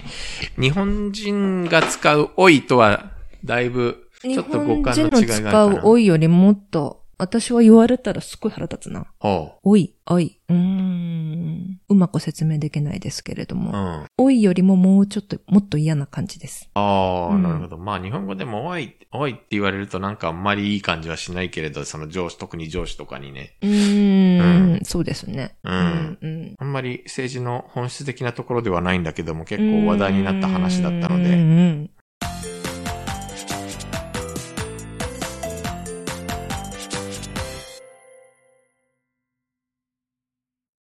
[0.59, 3.11] 日本人が使うおいとは、
[3.43, 5.81] だいぶ、ち日ょっと語本感の違いが人の使あるかな。
[5.81, 9.07] うおいよりもっと、私は言われたらすっごい腹立つな。
[9.19, 10.39] ほおい、おい。
[10.49, 11.79] うーん。
[11.89, 13.59] うまく説明できないですけれどう。
[13.59, 13.71] うも。
[13.71, 14.05] ん。
[14.19, 16.69] おいよりももうちょっと、もっと嫌な感じです。
[16.75, 17.77] ああ、うんなるほど。
[17.79, 23.55] まあ日本語でもおい、おいって言われるとなんかあんまりいい感じはしないけれど、その上司、特に上司とかにね。
[23.63, 23.73] うーん、う
[24.83, 25.57] そうですね。
[25.63, 26.55] うんうん。
[26.57, 31.29] あんまり政治の本質的なところではないんだけども、結構話題になった話だったのうんで。
[31.29, 31.89] うん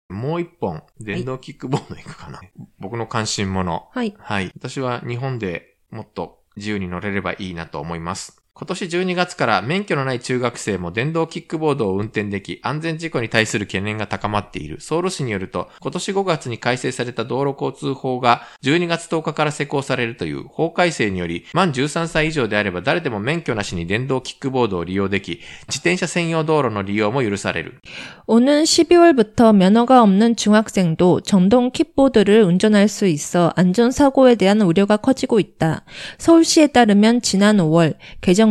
[0.09, 2.41] もう一本、電動キックボード行くかな？
[2.78, 3.89] 僕の関心者。
[3.93, 4.14] はい。
[4.18, 4.53] はい。
[4.55, 8.41] 私は日本でもっと自由に乗れればいいなと思います。
[8.61, 14.82] 今年12月から免許のない中学生も電動キックボードを運転でき、安全事故に対する懸念が高まっている。
[14.82, 27.80] ソウル市によると、今年5月に改正された道路交通法が12月10日から施行されるという法改正により、満13歳以上であれば誰でも免許なしに電動キックボードを利用でき、自転車専用道路の利用も許される。
[28.26, 35.86] 오는 12월부터 면허가 없는 중학생도 전동 킥보드를 운전할 수 있어 안전사고에 대한 우려가 커지고 있다.
[36.18, 38.47] 서울시에 따르면 지난 5월 개정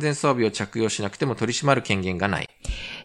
[0.00, 2.48] 全装備を着用しなくても取り締まる権限がない。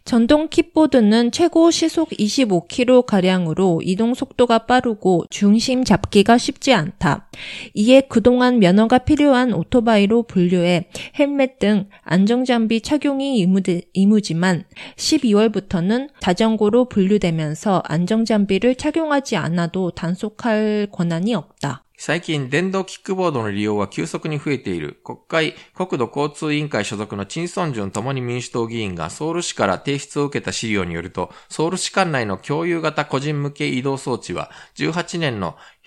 [0.06, 7.30] 전동 킥보드는 최고 시속 25km가량으로 이동 속도가 빠르고 중심 잡기가 쉽지 않다.
[7.74, 14.66] 이에 그동안 면허가 필요한 오토바이로 분류해 헬멧 등 안정장비 착용이 의무되, 의무지만
[14.98, 21.86] 12월부터는 자전거로 분류되면서 안정장비를 착용하지 않아도 단속할 권한이 없다.
[22.01, 25.01] 最近、電動キックボードの利用は急速に増えている。
[25.03, 35.57] 国会、国土交通委員会所属の陳ソンジュン共に民主党議員がソウル市から提出を受けた資料によると、ソウル市管内の共有型個人向け移動装置は、18年の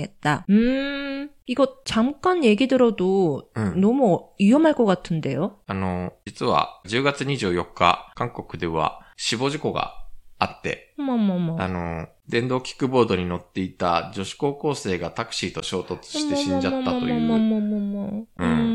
[0.00, 0.44] 했다.
[0.50, 3.80] 음, 이거 잠깐 얘기 들어도 음.
[3.80, 5.58] 너무 위험할 것 같은데요?
[5.66, 9.94] あの、実は10月24日、韓国では死亡事故が
[10.38, 11.56] あって、 어머머머.
[11.60, 17.14] あの、電動キックボードに乗っていた女子高校生がタクシーと衝突して死んじゃったという。
[17.16, 18.26] 어머머머머머머.
[18.40, 18.73] 음,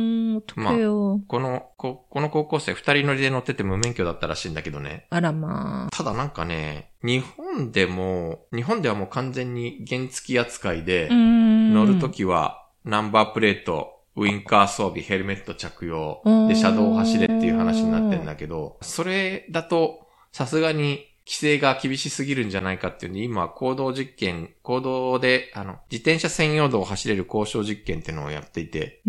[0.77, 1.17] よ。
[1.17, 5.07] まあ、この、こ、この高校生二人乗りで乗ってて無免許だったらしいんだけどね。
[5.11, 5.91] あらまあ。
[5.91, 29.01] ただなんかね、日本でも、日本ではもう完全に原付き扱いで、乗るときはナンバープレート、ウインカー装備、ヘルメット着用、で、車道を走れっていう話になってんだけど、それだと、さすがに規制が厳しすぎるんじゃないかっていうんで、今、行動実験、行動で、あの、自転車専用道を走れる交渉実験っていうのをやっていて、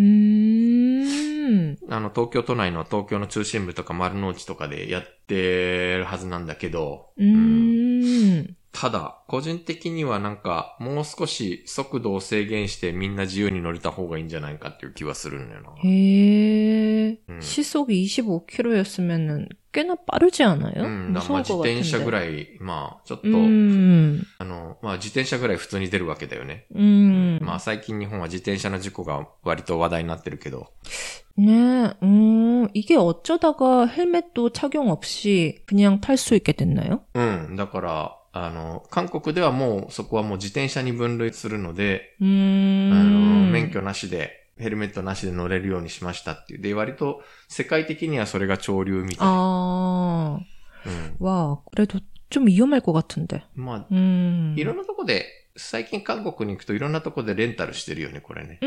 [1.90, 8.56] あの、東京都内の東京の中心部とか丸の内とかでやってるはずなんだけど、 음.
[8.72, 15.72] ただ、個人的にはなんか、もう少し速度を制限してみんな自由に乗れた方がいいんじゃないかっていう気はするんだよな。
[17.11, 17.19] 해.
[17.29, 20.85] 에, 시속 25km였으면은 꽤나 빠르지 않아요?
[20.85, 26.67] うん、だからまあ自転車ぐらい、まあ、ちょっと、 음, あの、まあ自転車ぐらい普通に出るわけだよね。
[26.75, 27.39] 음.
[27.43, 30.69] まあ最近日本は自転車の事故が割と話題になってるけど。
[31.39, 37.03] 네, 음, 이게 어쩌다가 헬멧도 착용 없이 그냥 탈 수 있게 됐나요?
[37.13, 37.21] う
[37.53, 37.57] ん。
[37.57, 43.51] だから、あの、韓国ではもうそこはもう自転車に分類するので、あの、 음.
[43.53, 46.61] 免許なしで、 ヘルメットなしで乗れるようにしましたっていう。
[46.63, 49.27] で、割と世界的にはそれが潮流みたい。
[49.29, 50.39] 아,
[50.87, 51.17] うん。
[51.19, 52.01] 와, 그래도
[52.31, 53.43] 좀 위험할 것 같은데.
[53.55, 54.55] まあ、 음.
[54.57, 55.27] いろんなとこで、
[55.57, 58.59] 最近韓国に行くといろんなとこでレンタルしてるよね、これね。
[58.63, 58.67] 음,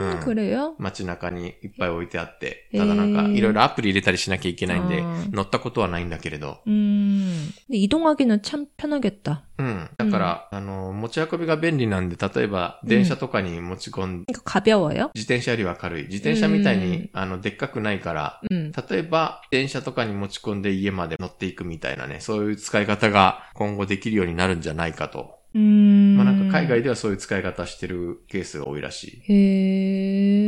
[0.00, 0.20] 음.
[0.20, 0.74] 그래요?
[0.78, 2.68] 街中にいっぱい置いてあって。
[2.72, 6.58] ただなんか、へーいろいろアプリ入れたりしなきゃいけないんであー、乗ったことはないんだけれど。
[6.66, 7.48] 음.
[7.66, 9.42] 근데 이동하기는 참 편하겠다.
[9.58, 9.90] うん。
[9.96, 15.10] だから、あの、持ち運びが便利なんで、例えば、電車とかに持ち込んで、 그러니까 가벼워요?
[15.14, 16.02] 自転車よりは軽い。
[16.04, 18.72] 自転車みたいに、うんあの、でっかくないから、 음.
[18.88, 25.38] 例えば、電車とかに持ち込んで家まで乗っていくみたいなね、そういう使い方が今後できるようになるんじゃないかと。
[25.54, 26.16] 음.
[26.16, 30.46] まあなんか海外ではそういう使い方してるケースが多いらし 해.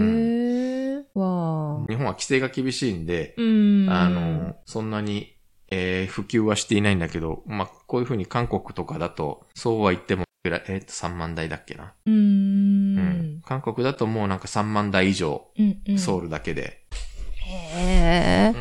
[1.15, 1.85] 와.
[1.89, 1.93] い。
[1.93, 3.89] 日本は規制が厳しいんで、 음.
[3.91, 5.37] あの、そんなに、
[5.71, 11.95] えー普及はしていないんだけど、まあ、こういうふうに韓国とかだと、そうは言っても、えーっと、3万台だっけな。
[12.07, 12.11] 음.
[12.11, 13.43] うん。
[13.45, 15.99] 韓国だともうなんか3万台以上、 음, 음.
[15.99, 16.81] ソウルだけで。
[17.77, 18.53] 에.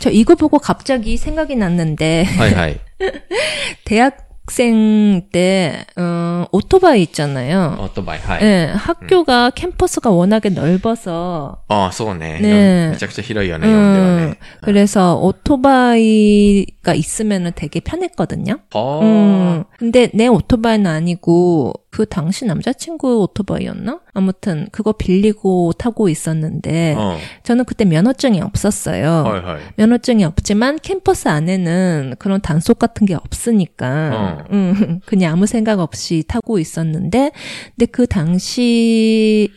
[0.00, 2.80] 저 이거 보고 갑자기 생각이 났는데 は いはい。
[3.84, 7.77] 대학 학생 때 어, 오토바이 있잖아요.
[7.81, 8.19] 오토바이.
[8.19, 8.39] 하이.
[8.39, 9.51] 네, 학교가 음.
[9.55, 12.39] 캠퍼스가 워낙에 넓어서 어, 소네.
[12.41, 12.95] 네.
[12.95, 13.57] 진짜 길어요.
[13.57, 13.67] 네.
[13.67, 14.45] 음, 어.
[14.61, 18.59] 그래서 오토바이가 있으면 되게 편했거든요.
[18.75, 18.99] 어.
[19.01, 19.63] 음.
[19.79, 24.01] 근데 내 오토바이는 아니고 그 당시 남자친구 오토바이였나?
[24.13, 27.17] 아무튼 그거 빌리고 타고 있었는데 어.
[27.43, 29.23] 저는 그때 면허증이 없었어요.
[29.25, 29.61] 어이, 어이.
[29.77, 34.43] 면허증이 없지만 캠퍼스 안에는 그런 단속 같은 게 없으니까 어.
[34.51, 37.31] 음, 그냥 아무 생각 없이 타고 있었는데
[37.77, 39.47] 근데 그 당시에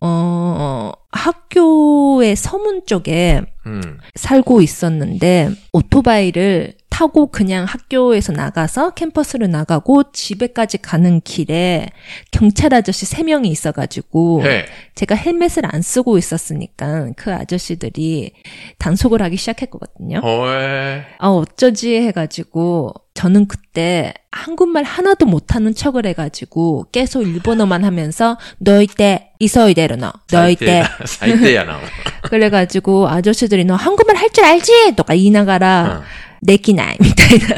[0.00, 3.98] 어 학교의 서문 쪽에 음.
[4.14, 11.88] 살고 있었는데 오토바이를 타고 그냥 학교에서 나가서 캠퍼스로 나가고 집에까지 가는 길에
[12.30, 14.64] 경찰 아저씨 3명이 있어가지고 네.
[14.94, 18.32] 제가 헬멧을 안 쓰고 있었으니까 그 아저씨들이
[18.78, 20.20] 단속을 하기 시작했거든요.
[20.22, 21.02] 어이.
[21.18, 29.32] 아, 어쩌지 해가지고 저는 그때 한국말 하나도 못하는 척을 해가지고 계속 일본어만 하면서 너 이때
[29.38, 31.78] 이서 이대로 너, 너 이때 사이대야 나.
[32.22, 34.94] 그래가지고 아저씨들이 너 한국말 할 줄 알지?
[34.96, 36.02] 너가 이나가라.
[36.02, 36.25] 어.
[36.35, 36.41] ん。
[36.41, 37.55] 내기나이 미타이나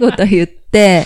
[0.00, 1.04] 것도言って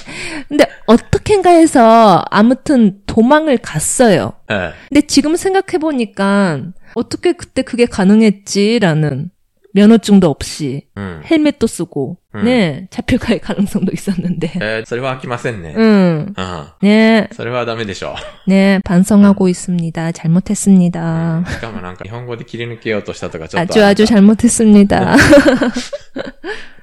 [0.48, 4.32] 근데 어떻게인가 해서 아무튼 도망을 갔어요.
[4.50, 6.60] え 근데 지금 생각해보니까
[6.94, 9.30] 어떻게 그때 그게 가능했지라는
[9.74, 11.00] 면허증도 없이 え。
[11.00, 11.22] うん。
[11.30, 12.44] 헬멧도 쓰고 음.
[12.44, 15.74] 네 잡혀갈 가능성도 있었는데 えーそれは飽きませんね。
[15.76, 16.34] 응.
[16.36, 16.66] うん。
[16.82, 18.14] 네, それはダメでしょ
[18.46, 20.12] 네, 반성하고 있습니다.
[20.12, 21.44] 잘못했습니다.
[21.46, 21.50] う。
[21.50, 25.16] しかもなんか日本語で切り抜けようとしたとかちょっと 아주 ある 아주 잘못했습니다.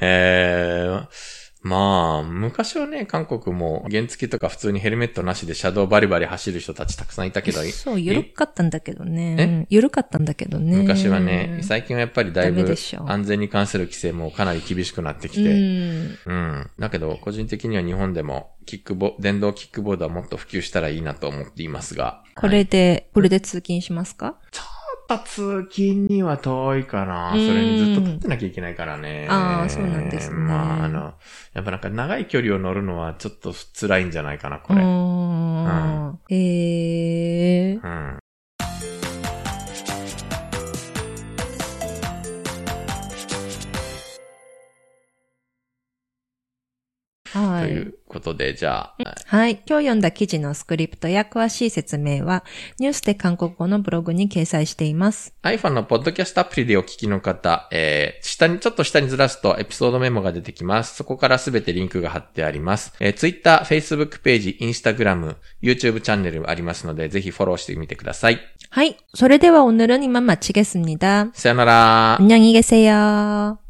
[0.00, 1.06] えー、
[1.62, 9.66] まあ、昔はね、韓国も原付とか普通にヘルメットなしで車道バリバリ走る人たちたくさんいたけど、そう、緩かったんだけどね。
[9.68, 10.76] 緩かったんだけどね。
[10.76, 12.64] 昔はね、最近はやっぱりだいぶ
[13.06, 16.18] 安全に関する規制もかなり厳しくなってきうて、ん。
[16.26, 16.70] うん。
[16.78, 22.22] だけど、個人的には日本でも、キックボ、電動キックボードはもっと普及したらいいなと思っていますが。
[22.36, 24.38] これで、これで通勤しますか？
[25.08, 27.30] ぱ通勤には遠いかな。
[27.32, 29.26] そうんれにずっと立ってなきゃいけないからね。
[29.30, 31.14] あーそうなんですねまあ、あの、
[31.54, 34.82] やっぱなんか長い距離を乗るのはちょっと辛いんじゃないかな、こうれ。
[34.84, 36.18] ん。
[36.30, 37.86] えー。
[37.86, 38.18] うん。
[47.33, 47.67] はい。
[47.67, 49.53] ということで、じゃあ、はい。
[49.67, 52.43] 今日読んだ記事のスクリプトや詳しい説明は、
[52.77, 55.33] ニュースで韓国語のブログに掲載しています。
[55.41, 60.95] iPhone のポッドキャストアプリでお聞きの方、えー、下に、ちょっと下にずらすとエピソードメモが出てきます。
[60.95, 62.93] そこからすべてリンクが貼ってあります。
[62.99, 68.39] えー、Twitter、Facebook ページ、Instagram、YouTube チャンネルありますので、ぜひフォローしてみてください。
[68.69, 68.97] はい。
[69.15, 72.17] それでは오늘은이만마치겠습니다 さよなら。
[72.19, 73.63] 안녕히 계세요.